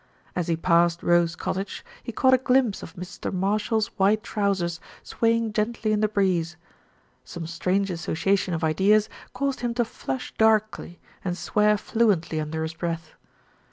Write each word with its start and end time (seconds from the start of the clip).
As 0.35 0.47
he 0.47 0.55
passed 0.55 1.03
Rose 1.03 1.35
Cottage, 1.35 1.85
he 2.01 2.11
caught 2.11 2.33
a 2.33 2.39
glimpse 2.39 2.81
of 2.81 2.95
Mr. 2.95 3.31
Marshall's 3.31 3.85
white 3.99 4.23
trousers 4.23 4.79
swaying 5.03 5.53
gently 5.53 5.91
in 5.91 5.99
the 5.99 6.07
breeze. 6.07 6.57
Some 7.23 7.45
strange 7.45 7.91
association 7.91 8.55
of 8.55 8.63
ideas 8.63 9.09
caused 9.33 9.59
him 9.59 9.75
to 9.75 9.85
flush 9.85 10.33
darkly 10.39 10.99
and 11.23 11.37
swear 11.37 11.77
fluently 11.77 12.39
under 12.39 12.63
his 12.63 12.73
breath. 12.73 13.13